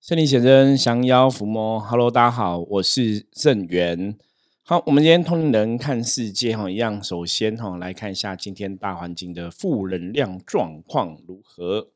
[0.00, 1.80] 圣灵显真，降妖伏魔。
[1.80, 4.16] Hello，大家好，我是郑源。
[4.62, 11.88] 好，我们今天通灵人看世界哈，一样，首先哈来看一下今天大环境的负能量状况如何。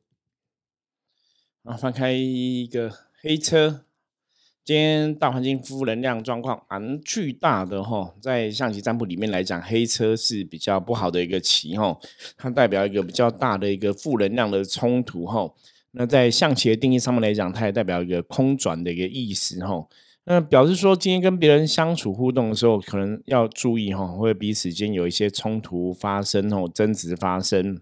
[1.63, 3.85] 啊，翻开一个黑车，
[4.65, 8.13] 今天大环境负能量状况蛮巨大的哈。
[8.21, 11.97] 在象棋占卜里面来讲，黑车是比较不好的一个棋哈，
[12.37, 15.49] 它代表一个比较大的一个负能量的冲突哈。
[15.93, 19.87] 那在象棋的定义上面来讲，它也代表一个空转的一个意思哈。
[20.25, 27.81] 那表示说，今天跟别人相处互动的时候，可能要注意哈，会彼此间有一些冲突发生哦，争执发生。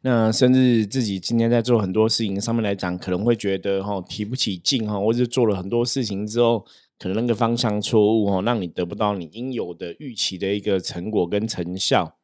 [0.00, 6.66] 那甚至自己今天在做很多事情上面来讲，可能会觉得哈提不起劲哈，或者做了很多事情之后，
[6.98, 12.16] 可能那个方向错误哦，让你得不到你应有的预期的一个成果跟成效。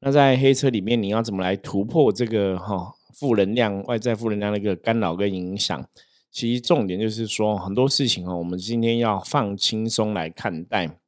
[0.00, 2.95] 那在黑车里面，你要怎么来突破这个哈？
[3.18, 5.88] 负能量、外在负能量的一个干扰跟影响，
[6.30, 10.98] 其实重点就是说很多事情哦，我们今天要放轻松来看待，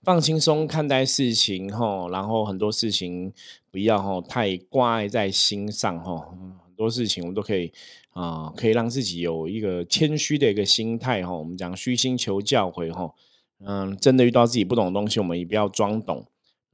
[0.00, 3.32] 放轻松看待事情哈，然后很多事情
[3.72, 6.16] 不要哈太挂碍在心上哈，
[6.64, 7.72] 很多事情我们都可以
[8.12, 13.12] 啊，可以让自己有一个谦虚的一个心态哈，我们讲虚心求教诲哈，
[13.58, 16.24] 嗯，真的遇到自己不懂的东西，我们也不要装懂。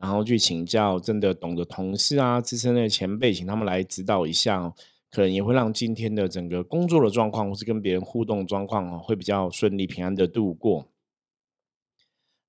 [0.07, 4.73] 然后去请教真的懂的同事啊，资深的前辈，请他们来指导一下，
[5.11, 10.87] 可能也会让今天的整个工作的状况，或是跟别人互动状况哦，会比较顺利平安的度过。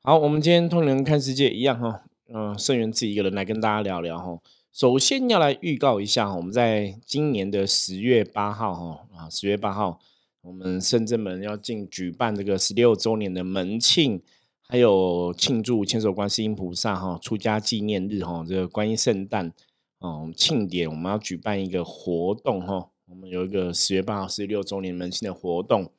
[0.04, 4.40] 好，我们今天通人看世界一样哈，嗯，盛元自己一个人来跟大家聊聊哈。
[4.72, 10.00] 首先要来预告一下，我们在今年的十月八号哈啊，十月八号，
[10.42, 14.22] 我们深圳门要进举办这个十六周年的门庆。
[14.70, 19.54] 还有庆祝千手观世音菩萨哈出家纪念日哈，这个观音圣诞
[20.02, 25.90] 嗯庆典，我们要举办一个活动哈，我们有一个十月八号十六周年门庆的活动，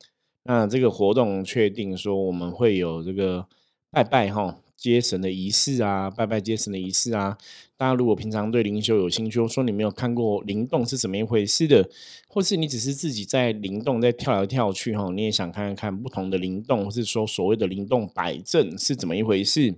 [0.43, 3.47] 那这个活动确定说我们会有这个
[3.89, 4.59] 拜拜哈。
[4.79, 7.37] 接神的仪式啊，拜拜接神的仪式啊。
[7.75, 11.89] 大家如果平常对灵修有兴趣，说你没有看过灵动是怎么一回事的，
[12.27, 19.75] 或是你只是自己在灵动在跳来跳去哈，你也想看看不同的灵动，或是说所谓的灵动摆正是怎么一回事，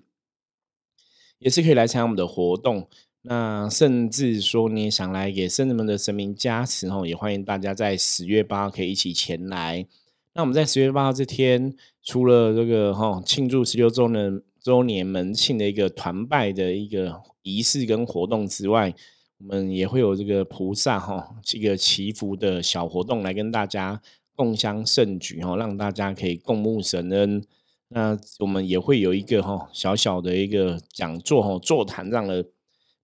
[1.39, 2.87] 也是可以来参加我们的活动。
[3.23, 9.85] 那甚至说你也想来给圣人们的神明加持哦，也欢迎大家在十月八号可以一起前来。
[10.33, 14.41] 那我们在十月八号这天，除了这个哈庆祝十六周年。
[14.61, 18.93] 周年门庆的一个团拜的一个仪式跟活动之外，
[19.39, 23.99] 我们也会有这个菩萨哈这个祈福的小活动来跟大家
[24.35, 27.43] 共襄盛举哈，让大家可以共沐神恩。
[27.87, 32.45] 那我们也会有一个哈小小的一个讲座哈座谈这样的。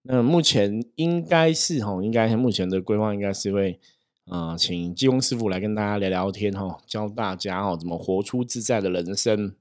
[0.03, 3.79] 那目前应该是哈，应该目前的规划应该是会
[4.27, 9.55] 啊，请济公师傅来跟大家聊聊天哈，教大家哈怎么活出自在的人生。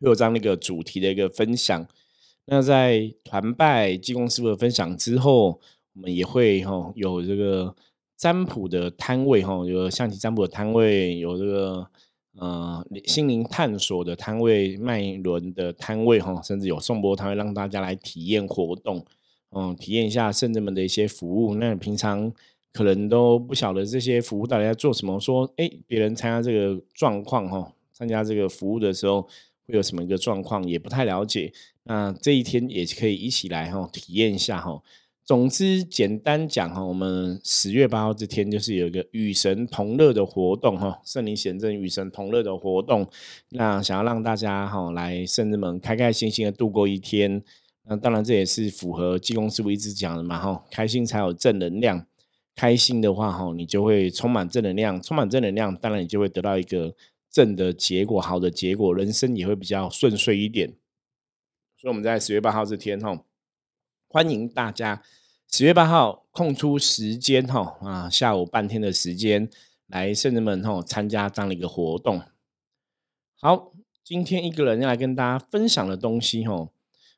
[0.00, 1.86] 会有这样的一个主题的一个分享，
[2.46, 5.60] 那在团拜济公师傅的分享之后，
[5.94, 7.76] 我们也会哈有这个
[8.16, 11.86] 占卜的摊位哈，有象棋占卜的摊位，有这个
[12.38, 19.04] 呃心灵探索的摊位、脉轮的摊位哈，甚至有颂钵摊位，让大家来体验活动，
[19.50, 21.54] 嗯，体验一下圣人们的一些服务。
[21.56, 22.32] 那平常
[22.72, 29.28] 可能都不晓得这些服务到底在做什么，说哎，别人参加这个状况哈，参加这个服务的时候。
[29.70, 31.52] 会有什么一个状况，也不太了解。
[31.84, 34.82] 那这一天也可以一起来哈，体验一下哈。
[35.24, 43.08] 总之，简单讲哈，我们十月八号这天就是有一个与神同乐的活动哈，圣灵显正与神同乐的活动。
[43.50, 47.42] 那想要让大家哈来圣人们开开心心的度过一天。
[47.88, 52.04] 那当然这也是符合济公师傅一直讲的嘛哈，开心才有正能量。
[52.56, 56.94] 开心的话哈，你就会充满正能量，充满正能量，当然你就会得到一个。
[57.30, 60.74] 正的结果，好的结果，人生也会比较顺遂一点。
[61.76, 63.24] 所以我们在十月八号这天哈，
[64.08, 65.02] 欢迎大家
[65.48, 69.48] 十月八号空出时间哈啊，下午半天的时间
[69.86, 72.20] 来圣人们哈参加这样的一个活动。
[73.40, 73.72] 好，
[74.04, 76.68] 今天一个人要来跟大家分享的东西哈，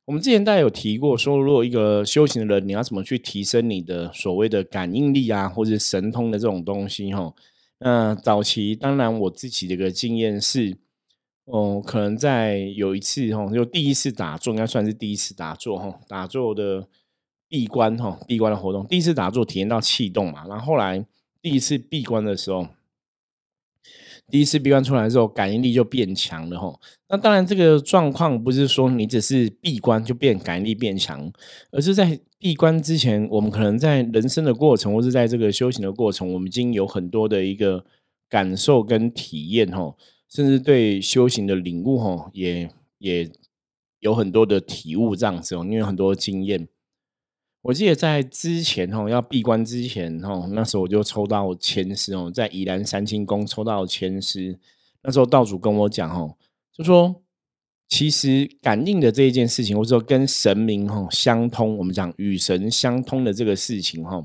[0.05, 7.35] 我们之前大家有提过，说如果一个修行的人，你要怎么去提升你的所谓的感应力啊，或者神通的这种东西哈。
[7.85, 10.77] 那早期当然我自己的一个经验是，
[11.47, 16.87] 哦，可能在有一次哈，就第一次打坐，应该算是第一次打坐哈，打坐的
[17.49, 21.05] 闭关哈，闭关的活动，第一次打坐体验到气动嘛，然后后来
[21.41, 22.69] 第一次闭关的时候，
[24.31, 26.81] 第一次闭关出来之后，感应力就变强了吼。
[27.09, 31.31] 那当然，这个状况不是说你只是闭关就变感应力变强，
[31.71, 37.85] 而是在闭关之前，我们可能在人生的过程，或是在这个修行的过程，我们已经有很多的一个
[38.29, 39.99] 感受跟体验吼，
[40.31, 43.31] 甚至对修行的领悟吼，也也
[44.01, 46.69] 有很多的体悟这样子哦，因为很多经验。
[47.63, 54.59] 我记得在之前哈要闭关之前哈，那时候我就抽到签师哦，在宜兰三清宫抽到签师。
[55.03, 56.37] 那时候道主跟我讲哦，
[56.73, 57.23] 就说
[57.89, 64.25] 其实感应的这一件事情，或者说跟神明哈相通，我们讲与神相通的这个事情哈，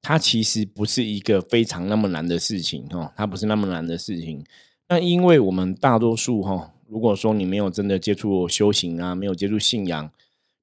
[0.00, 4.44] 它其实不是一个非常那么难的事情哈，它不是那么难的事情。
[4.88, 10.12] 那因为我们大多数哈，如果说你没有真的接触修行啊，没有接触信仰。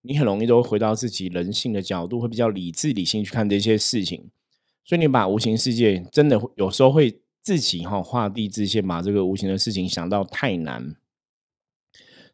[0.02, 4.30] 你很容易都回到自己人性的角度，会比较理智理性去看这些事情，
[4.86, 10.96] 所以你把无形世界真的有时候会自己哈画地自限，把这个无形的事情想到太难。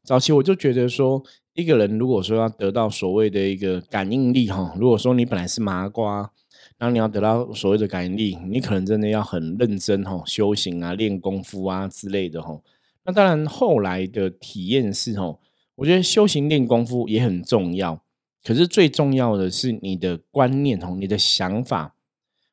[0.04, 1.24] 早期我就觉得说，
[1.56, 6.32] 一个人如果说要得到所谓的一个感应力哈，如果说你本来是麻瓜，
[6.78, 12.62] 然后你要得到所谓的感应力，你可能真的要很认真哈修行啊、练功夫啊之类的哈。
[13.04, 15.40] 那当然后来的体验是哈。
[15.75, 18.01] 我觉得修行练功夫也很重要，
[18.42, 21.95] 可是最重要的是你的观念哦，你的想法。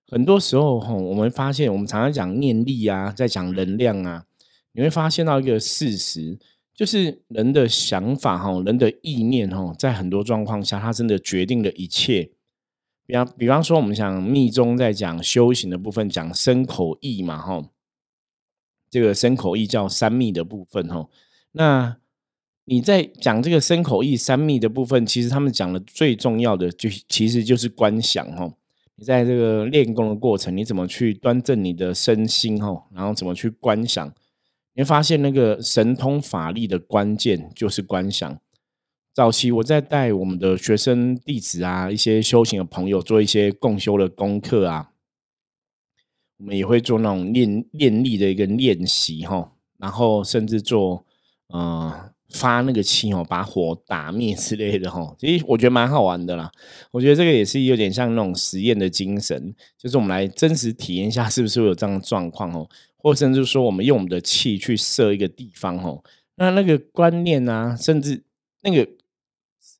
[0.09, 4.27] 很多时候哈，我们发现我们常常讲念力啊，在讲能量啊，
[4.73, 6.37] 你会发现到一个事实，
[6.75, 12.33] 就是人的想法哈，人的意念哈，在很多状况下，它真的决定了一切。
[13.07, 17.65] 比方，比方说，我们想密宗在讲修行的部分，讲身口意嘛哈，
[18.91, 21.09] 这个身口意叫三密的部分哈，
[21.53, 22.02] 那。
[22.65, 28.55] 你在讲这个身口意三密的部分，其实他们讲的最重要的就其实就是观想哦。
[28.95, 32.85] 你在这个练功的过程，你怎么去端正你的身心哦？
[32.95, 34.07] 然后怎么去观想？
[34.75, 38.39] 你会发现那个神通法力的关键就是观想。
[39.13, 44.93] 早期我在带我们的学生弟子啊，一些修行的朋友做一些共修的功课啊，
[46.39, 51.05] 我们也会做那种练练力的一个练习哈，然后甚至做
[51.53, 52.12] 嗯。
[52.33, 56.51] 发那个气哦，把火打灭之类的哈， 其实我觉得蛮好玩的啦。
[56.91, 66.03] 我觉得这个也是有点像那种实验的精神，就是我们来真实体验一下，是不是会有这样的状况哦，或甚至说我们用我们的气去设一个地方哦，
[66.37, 68.23] 那那个观念啊，甚至
[68.63, 68.89] 那个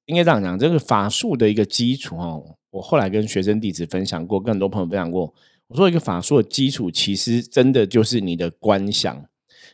[0.07, 5.33] 应该这样讲，这个法术的一个基础哦，我后来跟学生弟子分享过，跟很多朋友分享过，
[5.69, 9.25] 我说一个法术的基础，其实真的就是你的观想，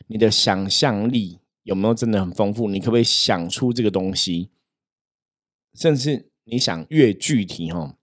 [0.07, 1.38] 你的想象力。
[1.69, 2.67] 有没有真的很丰富？
[2.67, 4.49] 你可不可以想出这个东西？
[5.75, 7.95] 甚至你想越具体哦，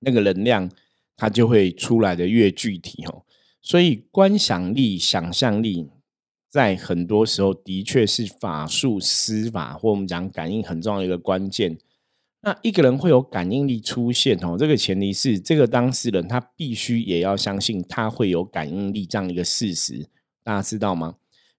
[0.00, 0.70] 那个能量
[1.16, 3.24] 它就会出来的越具体哦。
[3.62, 5.88] 所以观想力、想象力，
[6.50, 11.78] 在很多时候的确是法术、施法或我们讲感应很重要的一个关键。
[12.42, 20.06] 那一个人会有感应力出现哦，这个前提是这个当事人他必须也要相信他会有感应力这样一个事实，
[20.44, 21.16] 大家知道吗？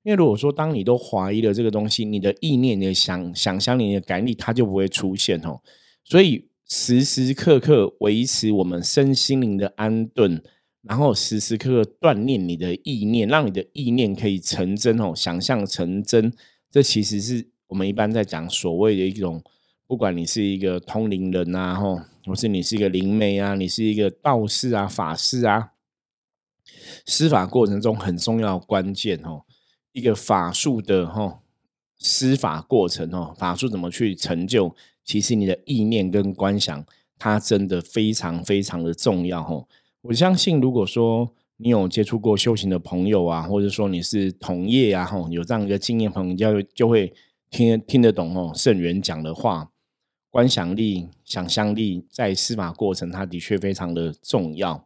[0.08, 5.60] 因为如果说当你都怀疑了这个东西，你的意念、你的想想象、你的感力，它就不会出现哦。
[6.06, 10.42] 所以时时刻刻维持我们身心灵的安顿，
[10.82, 16.32] 然后时时刻刻锻炼你的意念，让你的意念可以成真哦，想象成真。
[16.72, 19.44] 这其实是我们一般在讲所谓的一种，
[19.88, 25.74] 不管你是一个通灵人啊，吼，或是你是一个灵媒啊，你是一个道士啊、法师啊，
[27.06, 29.44] 施法过程中很重要关键哦。
[29.98, 31.40] 一个法术的哈
[31.98, 34.76] 施法过程哦，法术怎么去成就？
[35.04, 36.86] 其实你的意念跟观想，
[37.18, 39.66] 它真的非常非常的重要哈。
[40.04, 47.12] 我相信，如果说你有接触过修行的朋友啊，或者说你是同业啊，哈，有这样一个经验朋友，就就会
[47.50, 48.52] 听听得懂哦。
[48.54, 49.72] 圣元讲的话，
[50.30, 54.86] 观想力、想象力在施法过程，它的确非常的重要。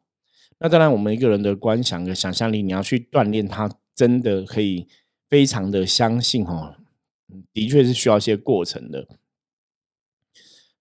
[0.59, 4.87] 那当然，我们一个人的观想和想象力，你要去锻炼它，真的可以。
[5.31, 6.75] 非常的相信哦，
[7.53, 9.07] 的确是需要一些过程的。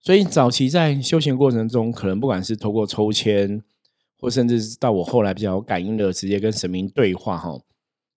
[0.01, 3.63] 所以早期在修行过程中，可能不管是透过抽签，
[4.19, 7.63] 或甚至到我后来比较有感应的，直接跟神明对话哈，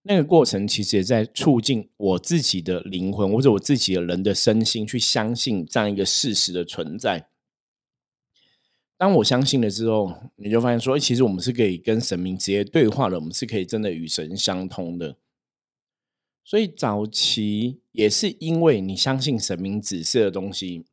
[0.01, 7.27] 那个过程其实也在促进我自己的灵魂或者我自己的人的身心去相信这样一个事实的存在。
[8.97, 15.17] 当我相信了之后，你就发现说，其实我们是可以跟神明直接对话的，我们是可以真的与神相通的。
[16.43, 20.85] 所以早期也是因为你相信神明指示的东西，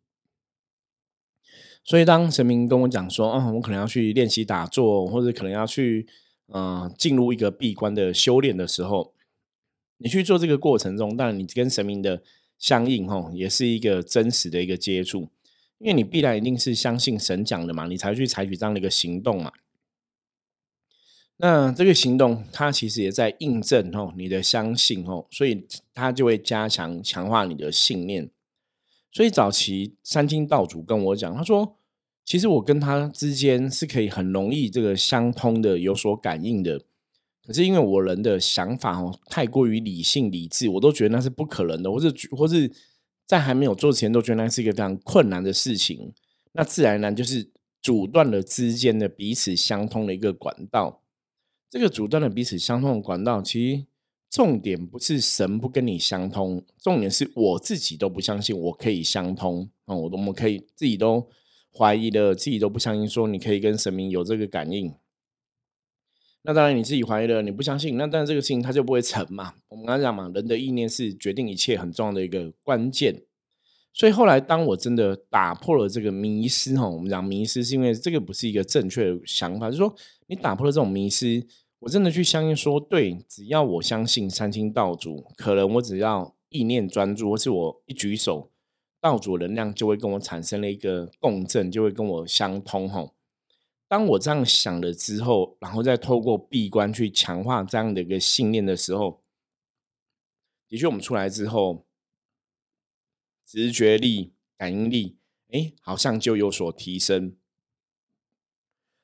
[1.84, 6.06] 所以当神明跟我讲说，嗯，我可能要去练习打坐，或者可能要去
[6.52, 9.12] 嗯，进入一个闭关的修炼的时候，
[9.98, 12.22] 你去做这个过程中，当然你跟神明的
[12.58, 15.28] 相应，吼，也是一个真实的一个接触，
[15.78, 19.52] 因为你必然一定是相信神讲的嘛，你才去采取这样的一个行动嘛。
[21.40, 28.30] 那这个行动，它其实也在印证哦你的相信哦，所以它就会加强强化你的信念。
[29.10, 31.76] 所以早期三清道主跟我讲，他说。
[32.22, 36.78] 其实我跟他之间是可以很容易这个相通的有所感应的，
[37.44, 42.70] 可是因为我人的想法哦太过于理性理智，我都觉得那是不可能的，或者或是
[43.26, 46.12] 在还没有做之前都觉得那是一个非常困难的事情，
[46.52, 47.50] 那自然而然就是
[47.82, 51.02] 阻断了之间的彼此相通的一个管道。
[51.70, 53.86] 这个阻断了彼此相通的管道，其实
[54.28, 61.26] 重点不是神不跟你相通，重点是我自己都不相信我可以相通啊，我我们可以自己都。
[61.72, 64.92] 怀疑的自己都不相信，说你可以跟神明有这个感应。
[66.42, 69.54] 那当然你自己怀疑了，你不相信，那当然这个事情它就不会成嘛。
[69.68, 73.22] 我们刚才讲嘛，人的意念是决定一切很重要的一个关键。
[73.92, 79.94] 所以后来当我真的打破了这个迷失，哈，我们讲迷失是因为这个不是一个正确的想法，就是说
[80.26, 81.46] 你打破了这种迷失，
[81.80, 88.50] 我真的去相信说，对，只要我相信三清道主，可能我只要意念专注，或是我一举手。
[89.02, 93.14] 道主能量就会跟我产生了一个共振，就会跟我相通吼。
[93.88, 99.22] 当我这样想了之后，然后再透过闭关去强化这样的一个信念的时候，
[100.68, 101.86] 的确，我们出来之后，
[103.46, 105.16] 直觉力、感应力，
[105.48, 107.34] 哎，好像就有所提升，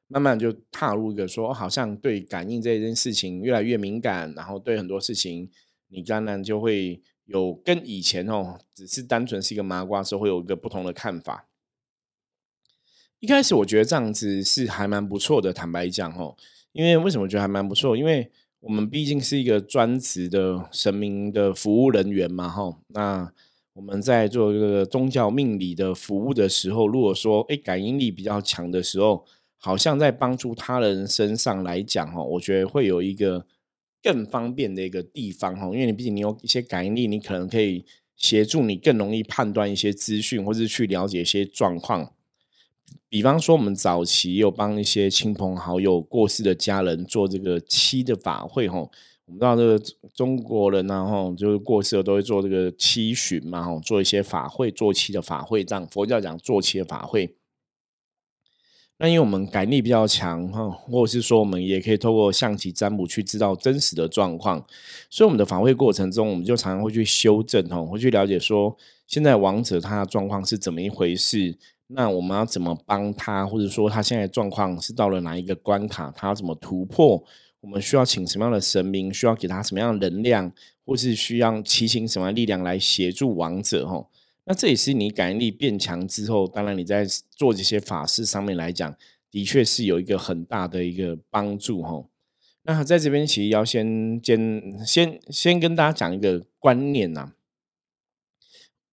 [0.09, 5.51] 慢慢就踏入一个说，好像对感应这件事情越来越敏感，然后对很多事情，
[5.89, 7.03] 你当然就会。
[7.27, 11.49] 有跟以前哦，只是单纯是一个麻瓜时候会有一个不同的看法。
[13.19, 16.37] 一开始我觉得这样子是还蛮不错的，坦白讲哦，
[16.71, 17.97] 因为为什么觉得还蛮不错？
[17.97, 22.79] 因为我们毕竟是一个专职的神明的服务人员嘛，哈。
[22.91, 23.33] 那
[23.73, 29.27] 我们在做这个宗教命理的服务的时候，如果说哎感应力比较强的时候，
[29.59, 33.47] 好像在帮助他人身上来讲哦，我觉得会有一个。
[34.03, 37.85] 更方便的一个地方哈，因为你毕竟你有一些感应力，你可能可以
[38.15, 42.13] 协助你更容易判断一些资讯，或是去了解一些状况。
[43.09, 48.79] 比方说，我们早期有帮一些亲朋好友过世的家人做这个七的法会哈。
[49.25, 49.83] 我们知道这个
[50.15, 57.36] 中国人呢哈，就是过世了都会做这个七旬嘛哈，做一些法会做七的法会，这样佛教讲做七的法会。
[58.99, 64.65] 那因为我们感力比较强哈，或者是说我们也可以透过象棋占卜去知道真实的状况，
[65.11, 68.75] 所以我们的法会过程中，我们就常常会去修正哈，会去了解说
[69.07, 71.55] 现在王者他的状况是怎么一回事，
[71.89, 77.23] 那我们要怎么帮他，或者说他现在状况是到了哪一个关卡，他要怎么突破？
[77.61, 79.13] 我们需要请什么样的神明？
[79.13, 80.51] 需要给他什么样的能量，
[80.87, 84.07] 或是需要祈请什么力量来协助王者哈？
[84.49, 88.97] 那这也是你感应力变强之后，当然你在做这些法事上面来讲，
[89.29, 92.05] 的确是有一个很大的一个帮助哈。
[92.63, 97.33] 那在这边其实要先先先先跟大家讲一个观念呐。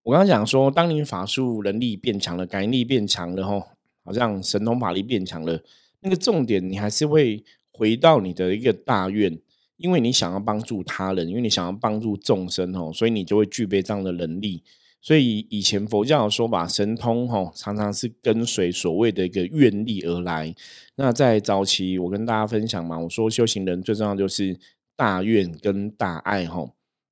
[0.02, 5.64] 我刚刚讲说，当你法术能力变强了，感应力变强了哈，好像神通法力变强了，
[6.00, 9.40] 那个重点你还是会回到你的一个大愿，
[9.78, 14.64] 因为你想要帮助他人，因为你想要帮助众生哦，所以你就会具备这样的能力。
[15.04, 20.56] 所以以前佛教的说法，神通哈常常是跟随所谓的一个愿力而来。
[20.96, 24.58] 那在早期，我跟大家分享嘛，我说修行人最重要就是
[24.96, 26.66] 大愿跟大爱哈。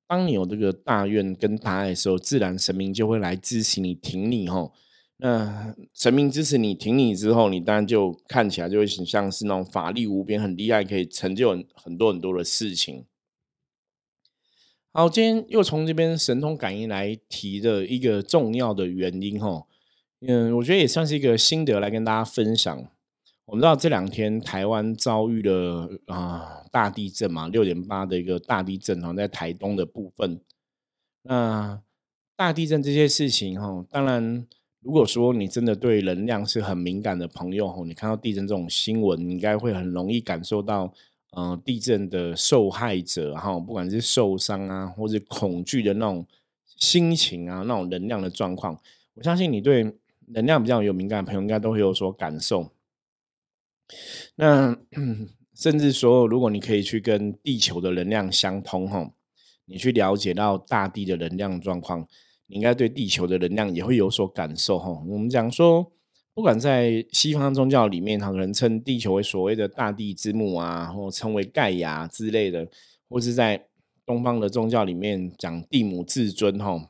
[0.08, 4.70] 当你有这个大愿跟大爱的时候，自然神明就会来支持你、挺你哈。
[5.18, 13.04] 那神明支持你、挺你之后，你当然就看起来就会很像是那种法力无边、很厉害，可以成就很多很多的事情。
[14.94, 19.66] 好，今天又从这边神通感应来提的一个重要的原因哈，
[20.20, 22.86] 嗯，我觉得也算是一个心得来跟大家分享。
[23.46, 30.38] 我们知道这两天台湾遭遇了啊大地震嘛，六点八的一个大地震哈，在台东的部分。
[31.22, 31.80] 那
[32.36, 34.46] 大地震这些事情哈，当然
[34.80, 40.92] 如果说你真的对能量是很敏感的朋友哈，你看到地震这种新闻，你应该会很容易感受到。
[41.32, 46.26] 呃，地震的受害者哈，不管是受伤啊，或者恐惧的那种
[46.76, 48.78] 心情啊，那种能量的状况，
[49.14, 49.94] 我相信你对
[50.26, 52.70] 能量比较有敏感的朋友，应该都会有所感受。
[54.36, 54.76] 那
[55.56, 59.10] 甚至说，如果你可以去跟地球的能量相通哈，
[59.64, 62.06] 你去了解到大地的能量状况，
[62.46, 64.90] 你应该对地球的能量也会有所感受哈。
[65.06, 65.92] 我们讲说，
[66.34, 72.66] 不管在西方宗教里面，他可能称地球为所谓的大地之母啊，或称为盖亚之类的，
[73.08, 73.66] 或是在
[74.06, 76.88] 东方的宗教里面讲地母至尊，哈，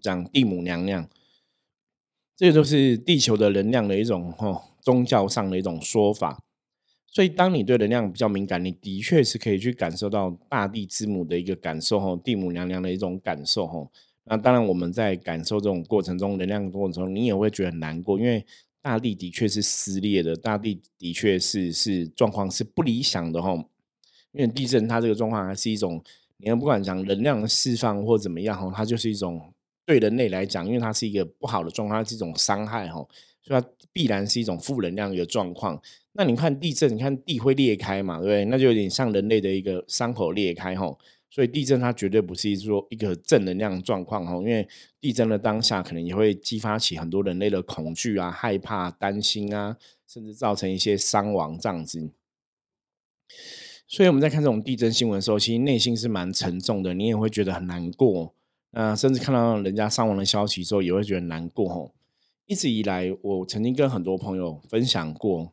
[0.00, 1.08] 讲地母娘娘，
[2.36, 6.40] 这都是地球的能量的一种，哈，宗教上的一种说法。
[7.08, 13.88] 所以，当你对能量比较敏感，你的确是可以去感受到大地之母的一个感受，哈，地母娘娘的一种感受，哈。
[14.28, 18.44] 那当然，我们在感受这种过程中，能量过程中，你也会觉得很难过，因为
[18.82, 23.54] 大地的确是撕裂的，大地的确是是状况是不理想的哈。
[24.32, 26.02] 因为地震它这个状况还是一种，
[26.38, 29.40] 你看不管讲能量的释放或怎么样哈，它就是一种
[29.84, 32.96] 对人类来讲，因为它是一个不好的状况，它是一种伤害哈，
[33.42, 35.80] 所以它必然是一种负能量的状况。
[36.12, 38.44] 那你看地震，你看地会裂开嘛，对不对？
[38.46, 40.92] 那就有点像人类的一个伤口裂开哈。
[41.28, 44.66] 所以地震它绝对不是说一个正能量状况哦，因为
[45.00, 52.10] 地震的当下可能也会激发起很多人类的恐惧啊、害怕、担心啊，甚至造成一些伤亡这样子。
[53.86, 58.34] 所以我们在看这种地震新闻的时候，其实内心是蛮沉重的，你也会觉得很难过。
[58.70, 61.94] 那甚至看到人家伤亡的消息之后，也会觉得难过。
[62.46, 65.52] 一直以来，我曾经跟很多朋友分享过。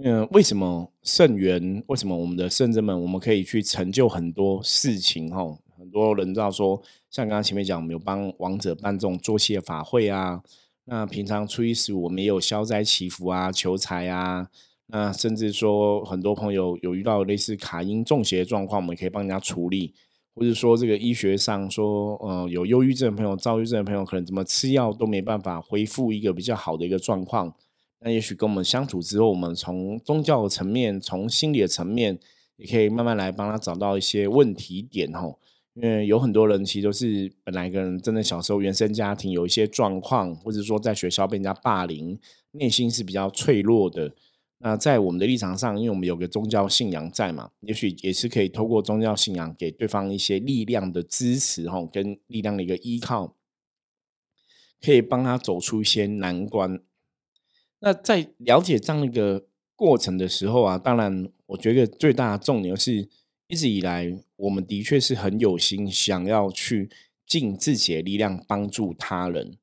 [0.00, 1.82] 嗯，为什么圣元？
[1.88, 5.28] 为什么我们的圣人们，我们可以去成就很多事情？
[5.28, 5.44] 哈，
[5.76, 10.40] 很多人知道说，像刚刚前面讲，我们有帮王者办这种捉气的法会啊。
[10.84, 14.46] 那平常初一十五，我们也有消灾祈福啊、求财啊。
[14.86, 19.94] 那甚至说，很多朋友有遇到类似卡因中邪的状况，我们可以帮人家处理。
[20.32, 27.52] 或者说，这个医学上说，呃，有忧郁症的朋友、躁郁症的朋友，可能怎么吃药都没办法恢复一个比较好的一个状况。
[28.00, 32.18] 那也许跟我们相处之后，我们从宗教的层面、从心理的层面，
[32.56, 35.36] 也可以慢慢来帮他找到一些问题点哦。
[35.74, 42.18] 因为有很多人其实都是本来跟真的小时候原生家庭有一些状况，或者说在学校被人家霸凌，
[42.52, 44.12] 内心是比较脆弱的。
[44.58, 53.36] 那在我们的立场上，因为我们有个宗教信仰在嘛，也许也是可以透过宗教信仰给对方一些力量的支持吼，跟力量的一个依靠，
[54.80, 56.80] 可以帮他走出一些难关。
[57.80, 63.08] 那在了解这样一个过程的时候啊，当然，我觉得最大的重点是，
[63.46, 66.90] 一直以来，我们的确是很有心想要去
[67.24, 69.56] 尽自己的力量帮助他人。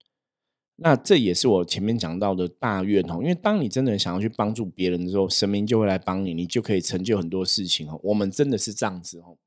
[0.77, 7.99] 那这也是我前面讲到的大愿哦，因为当你真的想要去帮助别人的时候，神明就会来帮你，你就可以成就很多事情哦。
[8.01, 9.37] 我们真的是这样子哦。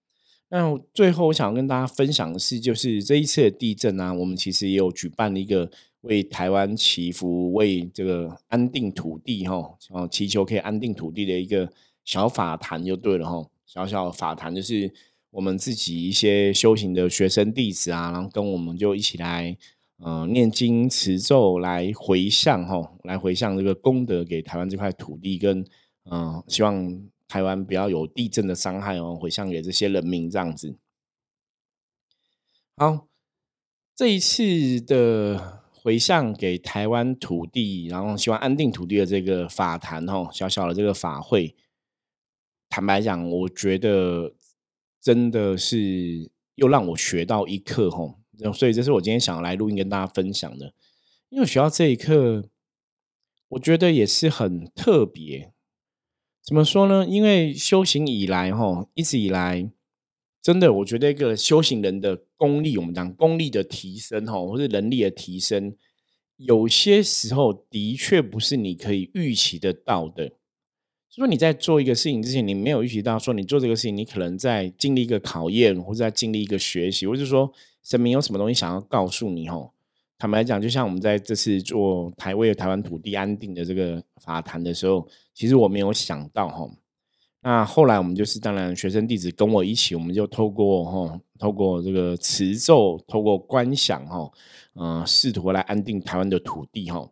[0.51, 5.71] 那最后我想要跟大家分享的是，就是这一次的地震啊，我们其实也有举办了一个。
[6.03, 11.73] 为台湾祈福，为这个安定土地，哈，哦，祈求可以安定土地的一个
[12.05, 14.95] 小法坛就对了，哈，小小法坛就是
[15.31, 19.57] 我们自己一些修行的学生弟子啊，然后跟我们就一起来，
[19.97, 25.67] 呃，念经持咒来回向，哈，来回向这个功德给台湾这块土地，跟
[26.05, 30.77] 嗯，希望台湾不要有地震的伤害哦，回向给这些人民这样子。
[32.77, 33.09] 好，
[33.97, 35.58] 这一次的。
[35.89, 41.57] 回向给台湾土地，然后希望安定土地的这个法坛哦，小小的这个法会，
[42.69, 44.35] 坦白讲，我觉得
[45.01, 48.17] 真的是又让我学到一课吼，
[48.53, 50.75] 所以这是我今天想要来录音跟大家分享的。
[51.31, 52.51] 因为学到这一课，
[53.49, 55.55] 我觉得也是很特别。
[56.43, 57.07] 怎么说呢？
[57.07, 59.73] 因为修行以来吼，一直以来。
[60.43, 65.75] 真的，我觉得一个修行人的功力，我们讲功力的提升，哈，或者能力的提升，
[66.37, 70.29] 有些时候的确不是你可以预期得到的。
[71.11, 79.71] 就说你在做一个事情之前，你没有预期到，说你做这个事情，你可能在经历一个考验，或者在经历一个学习，或者说神明有什么东西想要告诉你，哈。
[80.19, 86.69] 坦白讲，就像我们在这次做台为了台湾土地安定的这个法坛的时候，其实我没有想到，哈。
[87.41, 94.31] 那后来我们就是当然学生弟子跟我一起，我们就透过哈，透过这个持咒，透过观想哈，
[94.75, 97.09] 嗯，试图来安定台湾的土地哈。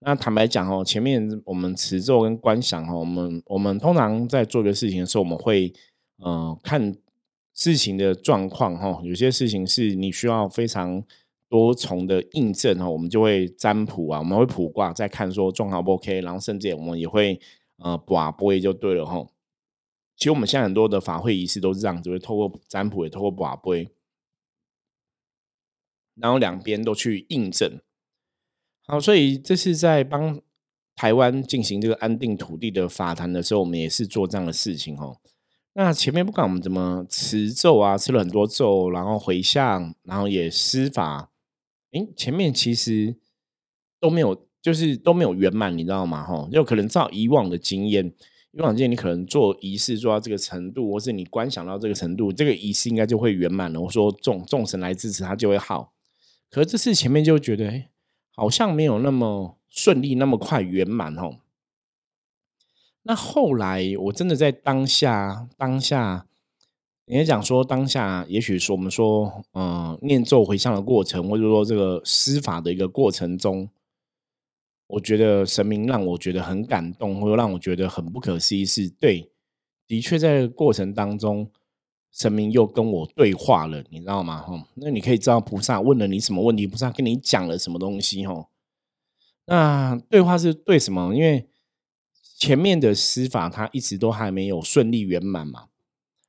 [0.00, 5.72] 那坦白讲哦，前面我们持咒跟观想哈，我们我们通常在做一个事情的时候，我们会
[6.22, 6.94] 嗯看
[7.54, 11.02] 事情的状况哈，有些事情是你需要非常
[11.48, 17.40] 多重的印证哈，我们就会占卜啊，我们会卜卦，再看说状况不 OK，然后甚至我们也会
[17.78, 19.26] 呃卜卜也就对了哈。
[20.16, 23.90] 其实我们现在很多的法会仪式都是这样，子，会透过占卜，也透过卜杯，
[26.14, 27.80] 然后两边都去印证。
[28.86, 30.40] 好，所以这是在帮
[30.94, 35.20] 台湾进行这个安定土地的法坛的时候，我们也是做这样的事情哦。
[35.74, 41.30] 那前面不管我们怎么持咒啊，吃了很多咒，然后回向，然后也施法，
[41.92, 43.16] 诶，前面其实
[44.00, 44.46] 都没有。
[44.62, 46.24] 就是都没有圆满，你知道吗？
[46.24, 48.12] 哈，有可能照以往的经验，
[48.56, 53.78] 以往经验你可能做仪式做到这个程度，或是你观想到这个程度，这个仪式应该就会圆满了。
[53.78, 55.92] 我说众众神来支持，它就会好。
[56.50, 57.84] 可是这次前面就觉得，
[58.34, 61.36] 好像没有那么顺利，那么快圆满哦。
[63.02, 66.26] 那后来我真的在当下，当下。
[67.08, 73.68] 你也讲说，当下也许说我们说，嗯，念咒回向的过程，或者说这个施法的一个过程中，
[74.88, 78.64] 我觉得神明让我觉得很感动，或者让我觉得很不可思议。
[78.64, 79.30] 是对，
[79.86, 81.50] 的确在过程当中，
[82.12, 84.40] 神明又跟我对话了，你知道吗？
[84.42, 88.26] 哈，那你可以知道菩萨问了你什么问题，菩萨跟你讲了什么东西？
[88.26, 88.48] 哈，
[89.46, 91.14] 那对话是对什么？
[91.14, 91.48] 因为
[92.38, 95.66] 前面的施法，他一直都还没有顺利圆满嘛。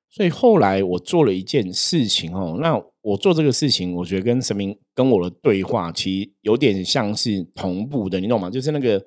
[0.09, 8.49] 所以后来我做了一件事情哦，那我做这个事情，我觉得跟神明跟我的对话，其实有点像是同步的，你懂吗？
[8.49, 9.01] 就是那个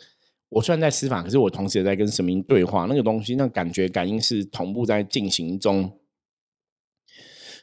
[0.48, 5.98] 我虽然在施法，可是我同时也在跟神明对话，那个东西，那感觉感应是同步在进行中。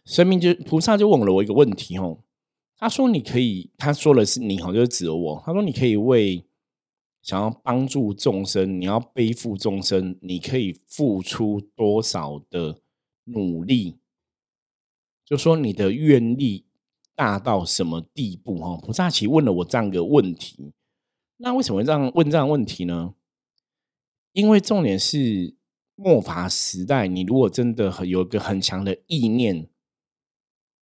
[0.05, 2.19] 神明就菩萨就问了我一个问题哦，
[2.77, 6.45] 他说你可以，他说的是你好，就是指我，他说你可以为
[7.23, 12.79] 想要帮助众生，你要背负众生，你可以付出多少的？
[13.29, 13.97] 努力，
[15.27, 16.63] 就说你的愿力
[17.13, 18.57] 大到什么地步？
[18.59, 20.71] 哈，菩萨奇问了我这样一个问题。
[21.35, 23.13] 那为什么这样问这样问题呢？
[24.31, 25.53] 因为重点是
[25.95, 29.67] 末法时代，你如果真的有一个很强的意念，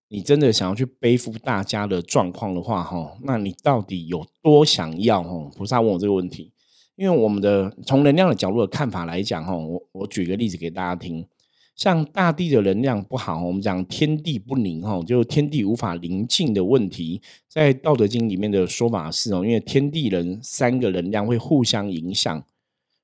[0.09, 5.23] 你真的想要去背负大家的状况的话，哈，那你到底有多想要？
[5.23, 6.53] 哈，菩萨问我这个问题，
[6.95, 11.27] 因为我们的从能量的角度的看法来讲，哈，我我举个例子给大家听。
[11.75, 22.43] 像大地的能量不好，我们讲天地不宁哈，就天地无法宁静的问题，在《道德经》里面的说法是哦，因为天地人三个能量会互相影响，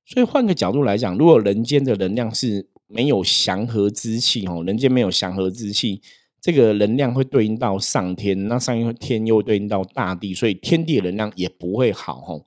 [0.06, 6.02] 所以换个角度来讲，如果人间的能量是没有祥和之气哦，人间没有祥和之气，
[6.40, 12.42] 这个能量会对应到上天，那上天又对应到大地，所以天地的能量也不会好哈。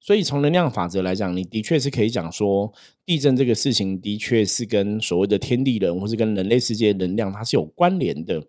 [0.00, 2.72] 所以从能量法则来讲，你的确是可以讲说，
[3.04, 8.42] 地震这个事情的确是跟所谓的天地人，或是跟人类世界能量它是有关联的。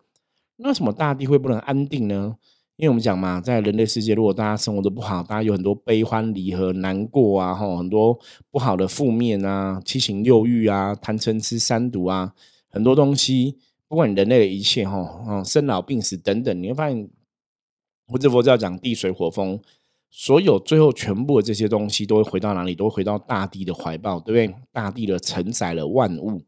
[0.55, 2.37] 那什么大地会不能安定呢？
[2.77, 8.17] 因为我们讲嘛，在人类世界，如果大家生活的不好，大家有很多悲欢离合、难过啊，哈，很多
[8.49, 12.33] 不好的负面啊，七情六欲啊，贪嗔痴三毒啊，
[12.69, 13.57] 很多东西，
[13.89, 17.09] 不管人类的一切，哈，嗯，生老病死等等，你会发现，
[18.07, 19.59] 或者佛教讲地水火风。
[20.13, 22.75] 所有最后全部的这些东西都会回到哪里？
[22.75, 24.59] 都会回到大地的怀抱，对不对？
[24.71, 26.41] 大地的承载了万物，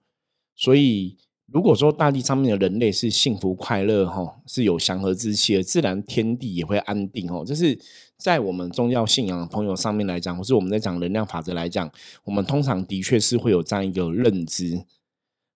[0.54, 7.45] 所以如果说大地上面的人类是幸福快乐，哈，是有祥和之气的，自然天地也会安定，哦。
[7.47, 7.80] 这是
[8.17, 11.89] 在我们宗教信仰的朋友上面来讲，或是我们在讲能量法则来讲，
[12.26, 14.84] 我们通常的确是会有这样一个认知。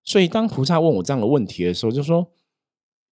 [0.02, 2.30] 所以当菩萨问我这样的问题的时候，就说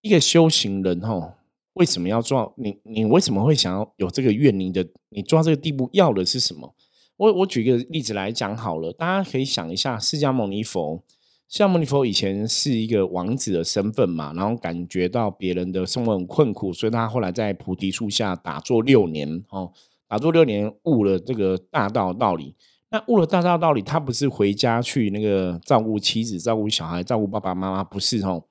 [0.01, 1.35] 一个修行人，哈。
[1.77, 2.53] 为什么要做？
[2.57, 4.59] 你你为什么会想要有这个愿？
[4.59, 6.75] 你的你做到这个地步要的是什么？
[7.19, 11.03] 我我举个例子来讲好了，大家可以想一下，释迦牟尼佛，
[11.49, 19.71] 释迦牟尼佛以前是一个王子的身份嘛，然后感觉到别人的生活很困苦，所以他后来在菩提树下打坐六年，哦，
[20.09, 22.55] 打坐六年悟了这个大道道理。
[22.89, 28.45] 那悟了大道道理，他不是回家去那个照顾妻子、照顾小孩、照顾爸爸妈妈，不是哦。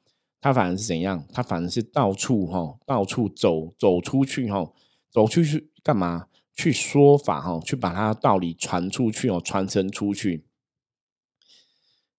[0.46, 1.26] 他反而是怎样？
[1.34, 4.72] 他反而是到处哈，到处走走出去哈，
[5.10, 6.28] 走出去干嘛？
[6.54, 10.46] 去说法哈，去把他的道理传出去哦，传承出去。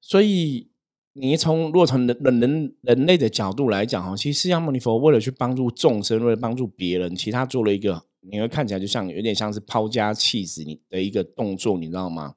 [0.00, 0.70] 所以
[1.12, 12.34] 你从若从人人人类的角度来讲哈，其实释迦牟尼佛为了去帮助众生，为了帮助别人，其实他做了一个，你会看起来就像有点像是抛家弃子你的一个动作，你知道吗？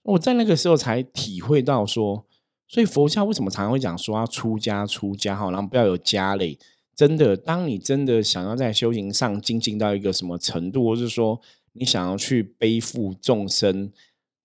[0.00, 2.25] 我在那个时候才体会到说。
[2.68, 6.58] 所以佛教为什么常常会讲说要出家出家哈，然后不要有家累。
[6.94, 11.40] 真的，当你真的想要在修行上精进到一个什么程度，或是说
[11.74, 13.92] 你想要去背负众生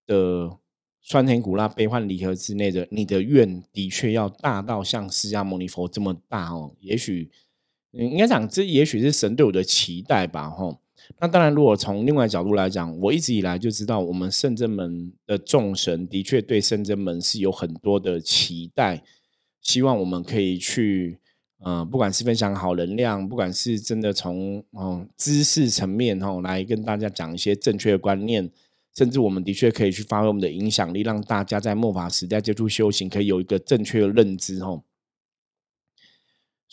[0.05, 0.57] 的
[1.01, 6.75] 酸甜苦辣、悲欢离合之类的，你的愿的确要大到像释迦牟尼佛这么大哦。
[6.81, 7.31] 也许
[7.91, 10.77] 应该讲，这也许是神对我的期待吧，哈。
[11.19, 19.04] 那当然，如果从另外角度来讲，我一直以来就知道，我们圣真门的众神的确对圣真门是有很多的期待，
[19.62, 21.19] 希望我们可以去，
[21.63, 28.50] 嗯，不管是分享好能量，不管是真的从嗯知识层面哈来跟大家讲一些正确的观念，
[28.95, 34.82] 甚至我们的确可以去发挥我们的影响力，让大家在末法时代接触修行，可以有一个正确的认知哈。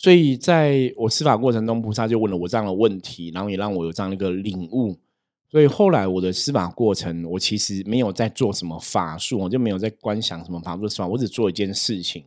[0.01, 4.97] 所以，在我施法过程中，菩萨就问了我这样的问题，然后也让我有这样的一个领悟。
[5.51, 12.23] 所以后来我的施法过程，我其实没有在做什么法术，我就没有在观想什么法术司法，我只做一件事情，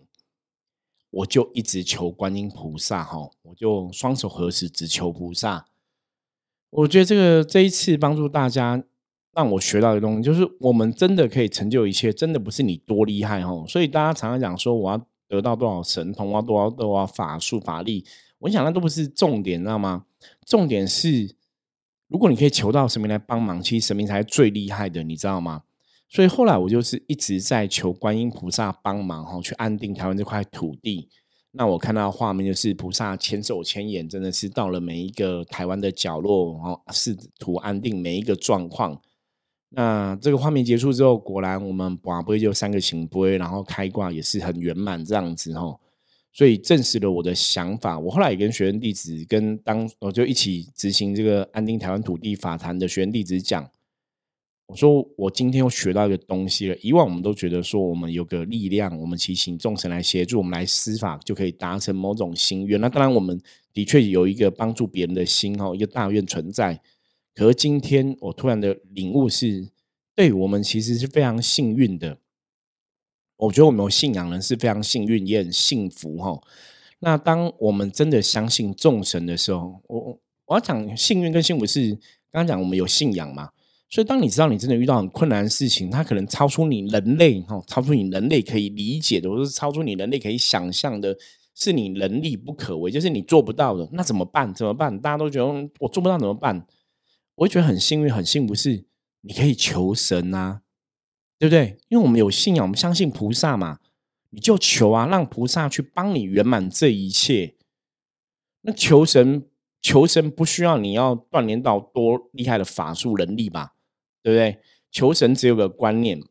[1.08, 5.64] 我就一直求观音菩萨哈，我就双手合十，只求菩萨。
[6.68, 8.85] 我觉得这个这一次帮助大家，
[9.32, 13.64] 让我学到的东西，就是我们真的可以成就一切，真的不是你多厉害哈。
[13.66, 18.05] 所以大家常常讲说，我要得到多少神通，啊多少多少法术法力，
[18.40, 20.05] 我想那都不是重点，知道吗？
[20.47, 21.35] 重点是。
[22.09, 25.62] 如果你可以求到神明来帮忙，其实神明才是最厉害的，你知道吗？
[26.11, 31.09] 所以后来我就是一直在求观音菩萨帮忙，哈，去安定台湾这块土地。
[31.53, 39.01] 那我看到画面就是菩萨千手千眼，真的是到了每一个台湾的角落，然后试图安定每一个状况。
[39.74, 45.78] 那这个画面结束之后，果然我们寡杯就三个行杯，然后开挂也是很圆满这样子，哈。
[46.35, 47.98] 所以证实了我的想法。
[47.98, 53.70] 我后来也跟学员弟子，跟当我就一起执行这个安定台湾土地法坛的学员弟子讲，
[54.66, 56.76] 我说我今天又学到一个东西了。
[56.80, 62.80] 以往我们都觉得说，我们有个力量，我们祈请众神来协助我们来施法，就可以达成某种心愿。
[62.80, 63.38] 那当然，我们
[63.74, 66.80] 的确有一个帮助别人的心哦，一个大愿存在。
[67.35, 69.68] 可是今天我突然的领悟是，
[70.14, 72.18] 对我们其实是非常幸运的。
[73.37, 76.40] 我觉得我们有信仰人是非常幸运，也很幸福哈。
[77.01, 81.90] 那当我们真的相信众神的时候，我我要讲幸运跟幸福是
[82.31, 83.51] 刚刚讲我们有信仰嘛。
[83.90, 91.14] 所以当你知道你真的遇到很困难的事情，它可能超出你人类哈，超出你人类可以理解的，或者是超出你人类可以想象的，
[91.55, 94.55] 是你能力不可为，就是你做不到的，那怎么办？
[94.55, 94.99] 怎么办？
[94.99, 96.64] 大家都觉得我做不到怎么办？
[97.37, 98.85] 我会觉得很幸运，很幸福是
[99.23, 100.62] 你可以求神啊。
[101.38, 101.77] 对不对？
[101.88, 103.81] 因为我们有信仰，我们相信菩萨嘛，
[104.31, 107.57] 你就求啊，让菩萨去帮你圆满这一切。
[108.61, 113.75] 那求神，求神不需要你要锻炼到多厉害的法术能力吧？
[114.23, 114.62] 对不对？
[114.92, 116.23] 求神只有个观念，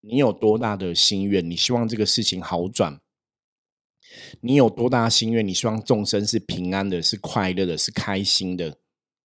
[0.00, 2.98] 你有多大的心愿，你希望这个事情好转；
[4.40, 8.76] 你有多大心愿，你希望众生是平安的，是快乐的，是开心的。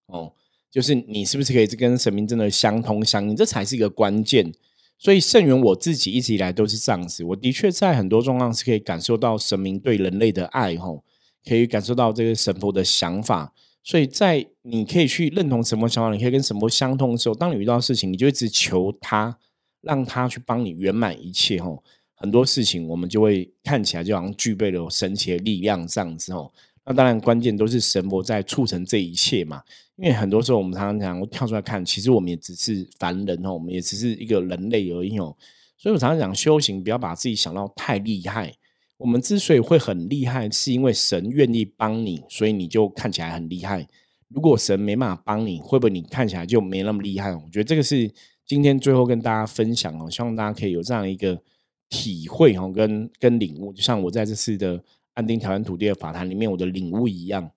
[0.06, 0.32] 哦，
[0.76, 3.34] 就是你是不是可以跟神明真的相通相应？
[3.34, 4.52] 这才是一个关键。
[4.98, 11.02] 所以圣元我自己一直以来都是这样子，我的确在很多状况是可以感受到神明对人类的爱，吼，
[11.48, 13.54] 可以感受到这个神佛的想法。
[13.82, 19.38] 所以在你可以去认同什么想法，你可以跟神佛相通的时候，当你遇到事情，你就一直求他，
[19.80, 21.82] 让他去帮你圆满一切，吼，
[22.14, 26.52] 很多事情我们就会看起来就好像具备了神奇的力量这样子，吼。
[26.84, 29.62] 那当然关键都是神佛在促成这一切嘛。
[29.96, 35.34] 因为很多时候我们常常讲，我跳出来看，其实我们也只是凡人哦，我们也只是一个人类而已哦。
[35.78, 38.52] 所以我常常讲修行，不要把自己想到太厉害。
[38.98, 43.86] 我们之所以会很厉害，是因为神愿意帮你，所以你就看起来很厉害。
[44.28, 47.34] 如果神没办法帮你，会不会你看起来就没那么厉害？
[47.34, 48.10] 我觉得这个是
[48.46, 51.40] 今天最后跟大家分享哦，希望大家可以有这样一个
[51.88, 54.82] 体会哦，跟跟领悟，就像我在这次的
[55.14, 57.50] 安定台湾土地的法坛里面，我的领悟一样。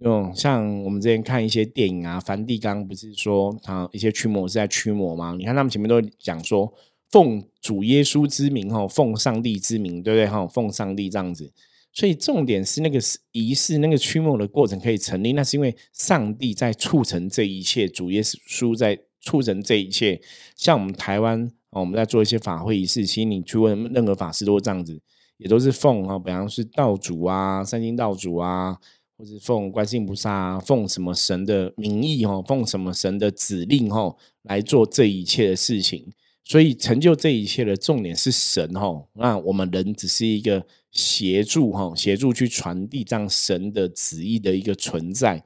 [0.00, 5.34] 用像我们之前看一些电影啊，梵蒂冈不是说他一些驱魔是在驱魔吗？
[5.38, 6.72] 你看他们前面都讲说
[7.10, 10.46] 奉主耶稣之名哈，奉上帝之名，对不对哈？
[10.46, 11.52] 奉上帝这样子，
[11.92, 12.98] 所以重点是那个
[13.32, 20.20] 仪式，那个驱魔的过程可以成立，那是因为上帝在促成这一切，主耶稣在促成这一切。
[20.56, 24.98] 像我们台湾我们在做一些法会仪式，其实你去问任何法师都这样子，
[25.36, 28.78] 也都是奉哈，比方是道主啊，三星道主啊。
[29.20, 36.10] 或是奉观世音菩萨，奉什么神的名义哦，奉什么神的指令哦，来做这一切的事情。
[36.42, 45.44] 所以成就这一切的重点是神哦，那我们人只是一个协助哈，协助去传递这样神的旨意的一个存在。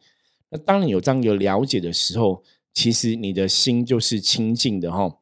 [0.51, 5.19] 那当你有这样一个了解的时候，其实你的心就是清净的哈，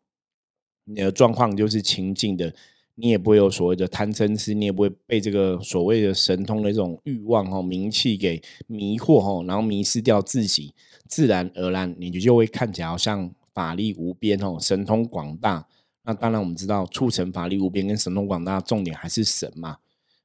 [0.84, 2.54] 你的状况就是清净的。
[2.94, 10.74] 你也不会有所谓的贪嗔痴，你也不会被这个所谓的神通的这种欲望哈、名气给迷惑哈，然后迷失掉自己，
[11.08, 15.66] 自然而然你就就会看起来好像法力无边哦，神通广大。
[16.04, 19.78] 那当然我们知道，促成法力无边跟神通广大，重点还是神嘛。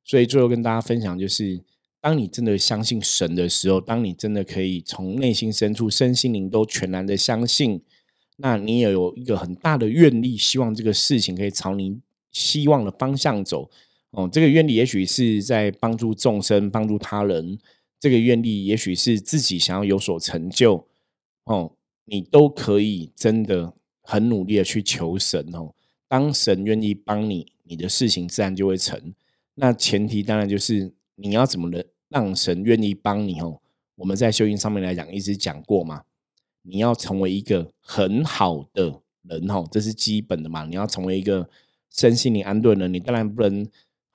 [0.03, 1.61] 所以最后跟大家分享，就是
[2.01, 7.81] 当你真的相信神的时候，当你真的可以从内心深处、身心灵都全然的相信，
[8.37, 12.01] 那你也有一个很大的愿力，希望这个事情可以朝你。
[12.37, 13.69] 希望的方向走
[14.11, 17.57] 哦，这个愿力也许是在帮助众生、帮助他人；
[17.99, 20.87] 这个愿力也许是自己想要有所成就
[21.45, 21.73] 哦。
[22.05, 25.73] 你都可以真的很努力的去求神哦。
[26.07, 29.13] 当神愿意帮你，你的事情自然就会成。
[29.55, 33.59] 那前提当然就是你要怎么能让神愿意帮你哦？
[33.95, 36.03] 我们在修行上面来讲，一直讲过嘛。
[36.61, 40.65] 你要成为一个很好的人哦，这是基本的嘛。
[40.65, 41.49] 你要成为一个
[41.91, 43.67] 身心灵安顿了，你当然不能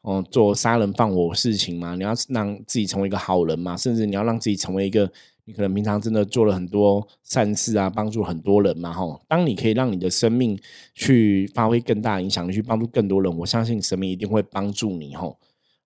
[0.02, 1.94] 哦做杀人放火事情嘛。
[1.94, 5.10] 你要让自己成为一个好人嘛，甚至你要让自己成为一个
[5.44, 8.92] 你可能平常真的做了很多善事啊，帮助很多人嘛。
[8.92, 10.58] 吼，当你可以让你的生命
[10.94, 15.14] 去发挥更大影响力，去帮助更多人，我相信神明一定会帮助你。
[15.14, 15.38] 吼。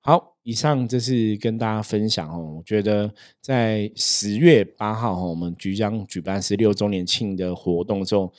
[0.03, 2.55] 好，以上这是跟大家分享哦。
[2.59, 8.33] 我觉得在十月八号哈，我们即将举办十六周年庆的活动之后，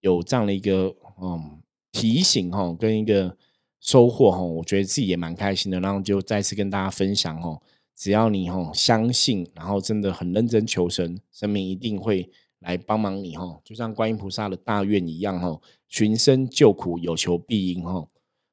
[0.00, 1.60] 有这样的一个嗯
[1.92, 3.36] 提醒哈，跟一个
[3.80, 5.80] 收获哈，我觉得自己也蛮开心的。
[5.80, 7.60] 然后就再次跟大家分享哦，
[7.96, 18.06] 只要你哈相信，然后真的很认真求神，神明一定会来帮忙你哈，就像观音菩萨的大愿一样哈，寻声救苦，有求必应哈。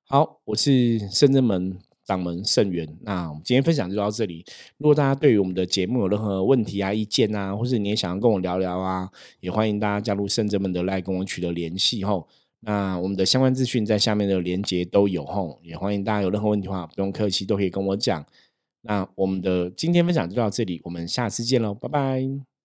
[0.06, 1.78] 好，我是圣真门。
[2.08, 4.42] 掌门圣元，那我们今天分享就到这里。
[4.78, 9.10] 如果大家对于我们的节目有任何问题啊、意见啊，或是你也想要跟我聊聊啊，
[9.42, 12.26] 也欢迎大家加入圣真门的来跟我取得联系吼。
[12.60, 18.26] 那我们的相关资讯在下面的连接都有吼，也欢迎大家有任何问题的话，不用客气，都可以跟我讲。
[18.82, 22.57] 那我们的今天分享就到这里，我们下次见喽，拜拜。